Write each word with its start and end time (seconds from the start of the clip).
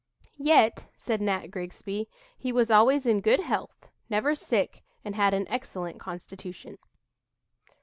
'""Yet," 0.53 0.87
said 0.95 1.21
Nat 1.21 1.51
Grigsby, 1.51 2.09
"he 2.35 2.51
was 2.51 2.71
always 2.71 3.05
in 3.05 3.19
good 3.21 3.39
health, 3.39 3.87
never 4.09 4.33
sick, 4.33 4.81
and 5.05 5.15
had 5.15 5.35
an 5.35 5.47
excellent 5.47 5.99
constitution." 5.99 6.79